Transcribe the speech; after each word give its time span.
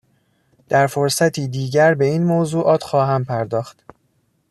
در 0.69 0.87
فرصتی 0.87 1.47
دیگر 1.47 1.93
به 1.93 2.05
این 2.05 2.23
موضوعات 2.23 2.83
خواهم 2.83 3.25
پرداخت 3.25 3.83